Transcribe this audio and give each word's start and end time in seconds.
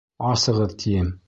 Асығыҙ, 0.29 0.73
тием! 0.85 1.17